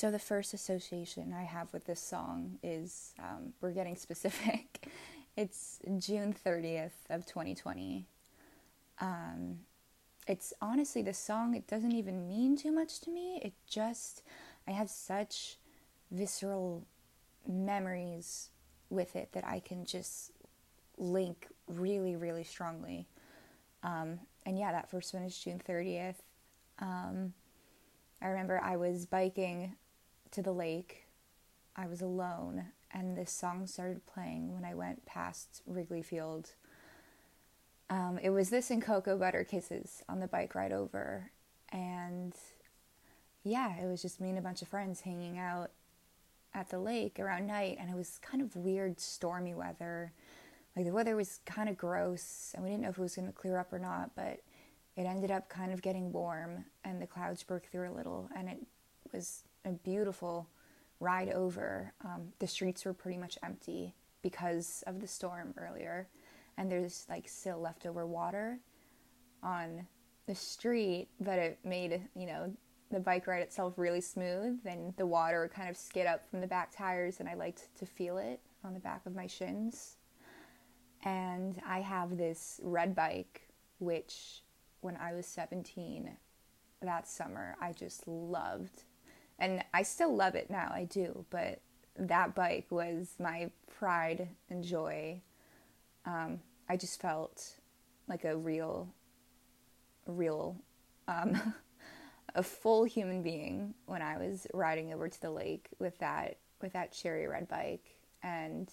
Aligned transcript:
So, 0.00 0.10
the 0.10 0.18
first 0.18 0.54
association 0.54 1.34
I 1.38 1.42
have 1.42 1.74
with 1.74 1.84
this 1.84 2.00
song 2.00 2.58
is 2.62 3.12
um, 3.18 3.52
we're 3.60 3.72
getting 3.72 3.96
specific. 3.96 4.88
it's 5.36 5.78
June 5.98 6.34
30th 6.42 6.94
of 7.10 7.26
2020. 7.26 8.06
Um, 8.98 9.58
it's 10.26 10.54
honestly 10.62 11.02
the 11.02 11.12
song, 11.12 11.54
it 11.54 11.66
doesn't 11.66 11.92
even 11.92 12.26
mean 12.26 12.56
too 12.56 12.72
much 12.72 13.00
to 13.00 13.10
me. 13.10 13.42
It 13.44 13.52
just, 13.68 14.22
I 14.66 14.70
have 14.70 14.88
such 14.88 15.58
visceral 16.10 16.86
memories 17.46 18.48
with 18.88 19.14
it 19.14 19.32
that 19.32 19.46
I 19.46 19.60
can 19.60 19.84
just 19.84 20.30
link 20.96 21.46
really, 21.68 22.16
really 22.16 22.44
strongly. 22.44 23.06
Um, 23.82 24.20
and 24.46 24.58
yeah, 24.58 24.72
that 24.72 24.90
first 24.90 25.12
one 25.12 25.24
is 25.24 25.36
June 25.36 25.60
30th. 25.62 26.22
Um, 26.78 27.34
I 28.22 28.28
remember 28.28 28.62
I 28.64 28.78
was 28.78 29.04
biking 29.04 29.76
to 30.32 30.42
the 30.42 30.52
lake. 30.52 31.06
I 31.76 31.86
was 31.86 32.00
alone, 32.00 32.66
and 32.92 33.16
this 33.16 33.32
song 33.32 33.66
started 33.66 34.06
playing 34.06 34.52
when 34.54 34.64
I 34.64 34.74
went 34.74 35.06
past 35.06 35.62
Wrigley 35.66 36.02
Field. 36.02 36.50
Um, 37.88 38.18
it 38.22 38.30
was 38.30 38.50
this 38.50 38.70
and 38.70 38.82
Cocoa 38.82 39.16
Butter 39.16 39.44
Kisses 39.44 40.02
on 40.08 40.20
the 40.20 40.28
bike 40.28 40.54
ride 40.54 40.72
over. 40.72 41.30
And 41.72 42.34
yeah, 43.44 43.76
it 43.80 43.86
was 43.86 44.02
just 44.02 44.20
me 44.20 44.30
and 44.30 44.38
a 44.38 44.42
bunch 44.42 44.62
of 44.62 44.68
friends 44.68 45.00
hanging 45.00 45.38
out 45.38 45.70
at 46.52 46.68
the 46.68 46.78
lake 46.78 47.18
around 47.18 47.46
night, 47.46 47.78
and 47.80 47.90
it 47.90 47.96
was 47.96 48.18
kind 48.18 48.42
of 48.42 48.56
weird, 48.56 49.00
stormy 49.00 49.54
weather. 49.54 50.12
Like 50.76 50.84
the 50.84 50.92
weather 50.92 51.16
was 51.16 51.40
kind 51.46 51.68
of 51.68 51.76
gross, 51.76 52.52
and 52.54 52.64
we 52.64 52.70
didn't 52.70 52.82
know 52.82 52.90
if 52.90 52.98
it 52.98 53.02
was 53.02 53.16
going 53.16 53.28
to 53.28 53.32
clear 53.32 53.58
up 53.58 53.72
or 53.72 53.78
not, 53.78 54.10
but 54.14 54.40
it 54.96 55.02
ended 55.02 55.30
up 55.30 55.48
kind 55.48 55.72
of 55.72 55.82
getting 55.82 56.12
warm, 56.12 56.64
and 56.84 57.00
the 57.00 57.06
clouds 57.06 57.42
broke 57.42 57.66
through 57.66 57.90
a 57.90 57.94
little, 57.96 58.28
and 58.36 58.48
it 58.48 58.58
was 59.12 59.44
a 59.64 59.70
beautiful 59.72 60.48
ride 61.00 61.30
over. 61.30 61.92
Um, 62.04 62.32
the 62.38 62.46
streets 62.46 62.84
were 62.84 62.94
pretty 62.94 63.18
much 63.18 63.38
empty 63.42 63.94
because 64.22 64.84
of 64.86 65.00
the 65.00 65.06
storm 65.06 65.54
earlier, 65.56 66.08
and 66.58 66.70
there's 66.70 67.06
like 67.08 67.28
still 67.28 67.60
leftover 67.60 68.06
water 68.06 68.58
on 69.42 69.86
the 70.26 70.34
street, 70.34 71.08
but 71.20 71.38
it 71.38 71.58
made, 71.64 72.02
you 72.14 72.26
know, 72.26 72.52
the 72.90 73.00
bike 73.00 73.26
ride 73.26 73.42
itself 73.42 73.74
really 73.76 74.00
smooth 74.00 74.58
and 74.64 74.94
the 74.96 75.06
water 75.06 75.50
kind 75.54 75.68
of 75.68 75.76
skid 75.76 76.06
up 76.06 76.28
from 76.28 76.40
the 76.40 76.46
back 76.46 76.70
tires 76.76 77.20
and 77.20 77.28
I 77.28 77.34
liked 77.34 77.68
to 77.78 77.86
feel 77.86 78.18
it 78.18 78.40
on 78.64 78.74
the 78.74 78.80
back 78.80 79.06
of 79.06 79.14
my 79.14 79.26
shins. 79.26 79.96
And 81.04 81.60
I 81.66 81.80
have 81.80 82.16
this 82.16 82.60
red 82.62 82.94
bike 82.94 83.48
which 83.78 84.42
when 84.80 84.96
I 84.96 85.14
was 85.14 85.26
17 85.26 86.10
that 86.82 87.08
summer 87.08 87.56
I 87.60 87.72
just 87.72 88.06
loved. 88.08 88.82
And 89.40 89.64
I 89.72 89.82
still 89.82 90.14
love 90.14 90.34
it 90.34 90.50
now, 90.50 90.70
I 90.72 90.84
do, 90.84 91.24
but 91.30 91.60
that 91.96 92.34
bike 92.34 92.66
was 92.70 93.14
my 93.18 93.50
pride 93.78 94.28
and 94.50 94.62
joy. 94.62 95.22
Um, 96.04 96.40
I 96.68 96.76
just 96.76 97.00
felt 97.00 97.56
like 98.06 98.24
a 98.24 98.36
real, 98.36 98.88
real 100.06 100.56
um, 101.08 101.54
a 102.34 102.42
full 102.42 102.84
human 102.84 103.22
being 103.22 103.74
when 103.86 104.02
I 104.02 104.16
was 104.18 104.46
riding 104.54 104.92
over 104.92 105.08
to 105.08 105.20
the 105.20 105.30
lake 105.30 105.68
with 105.78 105.98
that 105.98 106.36
with 106.62 106.72
that 106.74 106.92
cherry 106.92 107.26
red 107.26 107.48
bike 107.48 107.96
and 108.22 108.70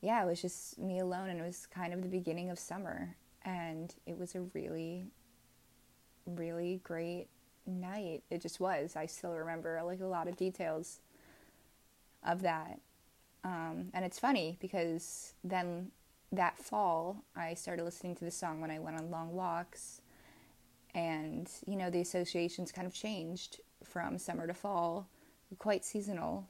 yeah, 0.00 0.22
it 0.22 0.26
was 0.26 0.40
just 0.40 0.78
me 0.78 1.00
alone 1.00 1.28
and 1.28 1.40
it 1.40 1.44
was 1.44 1.66
kind 1.66 1.92
of 1.92 2.02
the 2.02 2.08
beginning 2.08 2.50
of 2.50 2.58
summer 2.58 3.14
and 3.44 3.94
it 4.06 4.18
was 4.18 4.34
a 4.34 4.40
really 4.54 5.06
really 6.26 6.80
great 6.82 7.28
night. 7.68 8.22
It 8.30 8.40
just 8.40 8.60
was. 8.60 8.96
I 8.96 9.06
still 9.06 9.32
remember 9.32 9.80
like 9.84 10.00
a 10.00 10.06
lot 10.06 10.28
of 10.28 10.36
details 10.36 11.00
of 12.24 12.42
that. 12.42 12.80
Um, 13.44 13.90
and 13.94 14.04
it's 14.04 14.18
funny 14.18 14.58
because 14.60 15.34
then 15.44 15.90
that 16.32 16.58
fall 16.58 17.24
I 17.34 17.54
started 17.54 17.84
listening 17.84 18.14
to 18.16 18.24
the 18.24 18.30
song 18.30 18.60
when 18.60 18.70
I 18.70 18.78
went 18.78 18.98
on 18.98 19.10
long 19.10 19.32
walks 19.32 20.02
and 20.94 21.50
you 21.66 21.76
know 21.76 21.90
the 21.90 22.00
associations 22.00 22.72
kind 22.72 22.86
of 22.86 22.92
changed 22.92 23.60
from 23.84 24.18
summer 24.18 24.46
to 24.46 24.54
fall 24.54 25.08
quite 25.58 25.84
seasonal 25.84 26.46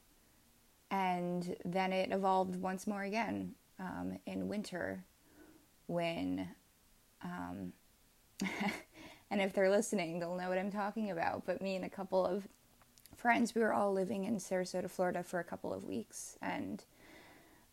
and 0.90 1.54
then 1.64 1.92
it 1.92 2.10
evolved 2.10 2.56
once 2.56 2.86
more 2.86 3.02
again 3.02 3.54
um, 3.78 4.18
in 4.26 4.48
winter 4.48 5.04
when 5.86 6.48
um, 7.22 7.72
and 9.38 9.48
if 9.48 9.54
they're 9.54 9.70
listening 9.70 10.18
they'll 10.18 10.36
know 10.36 10.48
what 10.48 10.58
i'm 10.58 10.70
talking 10.70 11.10
about 11.10 11.44
but 11.46 11.62
me 11.62 11.76
and 11.76 11.84
a 11.84 11.90
couple 11.90 12.24
of 12.24 12.46
friends 13.16 13.54
we 13.54 13.60
were 13.60 13.72
all 13.72 13.92
living 13.92 14.24
in 14.24 14.36
sarasota 14.36 14.90
florida 14.90 15.22
for 15.22 15.40
a 15.40 15.44
couple 15.44 15.72
of 15.72 15.84
weeks 15.84 16.36
and 16.42 16.84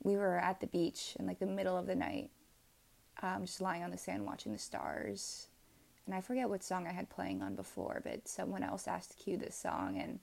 we 0.03 0.15
were 0.15 0.37
at 0.37 0.59
the 0.59 0.67
beach 0.67 1.15
in 1.19 1.25
like 1.25 1.39
the 1.39 1.45
middle 1.45 1.77
of 1.77 1.87
the 1.87 1.95
night 1.95 2.29
um, 3.21 3.45
just 3.45 3.61
lying 3.61 3.83
on 3.83 3.91
the 3.91 3.97
sand 3.97 4.25
watching 4.25 4.51
the 4.51 4.59
stars 4.59 5.47
and 6.05 6.13
I 6.13 6.21
forget 6.21 6.49
what 6.49 6.63
song 6.63 6.87
I 6.87 6.91
had 6.91 7.09
playing 7.09 7.41
on 7.41 7.55
before, 7.55 8.01
but 8.03 8.27
someone 8.27 8.63
else 8.63 8.87
asked 8.87 9.11
to 9.11 9.17
cue 9.17 9.37
this 9.37 9.55
song, 9.55 9.99
and 9.99 10.19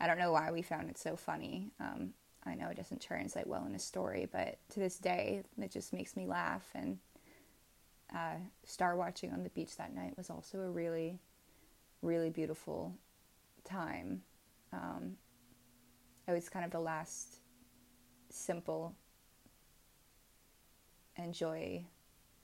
I 0.00 0.06
don't 0.06 0.18
know 0.18 0.32
why 0.32 0.50
we 0.50 0.62
found 0.62 0.88
it 0.88 0.96
so 0.96 1.16
funny. 1.16 1.70
Um, 1.80 2.14
I 2.46 2.54
know 2.54 2.68
it 2.68 2.76
doesn't 2.76 3.02
translate 3.02 3.46
well 3.46 3.66
in 3.66 3.74
a 3.74 3.78
story, 3.78 4.26
but 4.30 4.58
to 4.70 4.80
this 4.80 4.96
day, 4.96 5.42
it 5.60 5.70
just 5.70 5.92
makes 5.92 6.16
me 6.16 6.26
laugh. 6.26 6.66
And 6.74 6.98
uh, 8.14 8.36
star 8.64 8.96
watching 8.96 9.32
on 9.32 9.42
the 9.42 9.50
beach 9.50 9.76
that 9.76 9.94
night 9.94 10.16
was 10.16 10.30
also 10.30 10.60
a 10.60 10.70
really, 10.70 11.18
really 12.02 12.30
beautiful 12.30 12.94
time. 13.64 14.22
Um, 14.72 15.16
it 16.26 16.32
was 16.32 16.48
kind 16.48 16.64
of 16.64 16.70
the 16.70 16.80
last 16.80 17.36
simple 18.30 18.94
and 21.16 21.34
joy, 21.34 21.84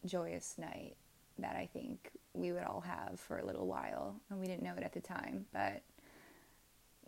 joyous 0.04 0.56
night 0.58 0.96
that 1.38 1.56
I 1.56 1.68
think 1.72 2.10
we 2.32 2.52
would 2.52 2.64
all 2.64 2.80
have 2.80 3.18
for 3.20 3.38
a 3.38 3.44
little 3.44 3.66
while. 3.66 4.16
And 4.30 4.40
we 4.40 4.46
didn't 4.46 4.62
know 4.62 4.74
it 4.76 4.82
at 4.82 4.92
the 4.92 5.00
time, 5.00 5.46
but 5.52 5.82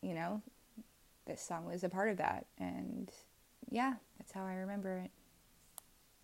you 0.02 0.14
know, 0.14 0.42
this 1.26 1.40
song 1.40 1.66
was 1.66 1.82
a 1.84 1.88
part 1.88 2.10
of 2.10 2.18
that. 2.18 2.46
And 2.58 3.10
yeah, 3.70 3.94
that's 4.18 4.32
how 4.32 4.44
I 4.44 4.54
remember 4.54 4.98
it. 4.98 5.10